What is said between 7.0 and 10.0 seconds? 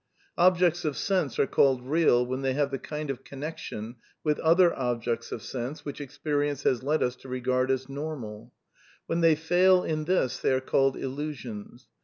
us to regard as normal; when th^ fail